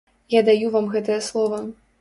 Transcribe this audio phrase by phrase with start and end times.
[0.35, 1.65] Я даю вам гэтае слова.